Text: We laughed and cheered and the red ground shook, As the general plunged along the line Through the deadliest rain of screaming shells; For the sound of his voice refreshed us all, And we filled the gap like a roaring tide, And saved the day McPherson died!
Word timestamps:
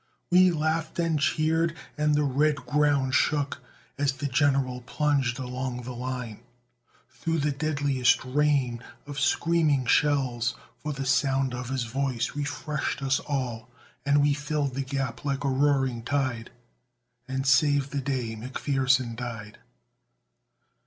We 0.31 0.49
laughed 0.49 0.97
and 0.97 1.19
cheered 1.19 1.77
and 1.95 2.15
the 2.15 2.23
red 2.23 2.55
ground 2.65 3.13
shook, 3.13 3.61
As 3.99 4.13
the 4.13 4.25
general 4.25 4.81
plunged 4.81 5.37
along 5.37 5.83
the 5.83 5.93
line 5.93 6.39
Through 7.11 7.37
the 7.37 7.51
deadliest 7.51 8.25
rain 8.25 8.83
of 9.05 9.19
screaming 9.19 9.85
shells; 9.85 10.55
For 10.79 10.91
the 10.91 11.05
sound 11.05 11.53
of 11.53 11.69
his 11.69 11.83
voice 11.83 12.35
refreshed 12.35 13.03
us 13.03 13.19
all, 13.27 13.69
And 14.03 14.23
we 14.23 14.33
filled 14.33 14.73
the 14.73 14.81
gap 14.81 15.23
like 15.23 15.43
a 15.43 15.49
roaring 15.49 16.01
tide, 16.01 16.49
And 17.27 17.45
saved 17.45 17.91
the 17.91 18.01
day 18.01 18.35
McPherson 18.35 19.15
died! 19.15 19.59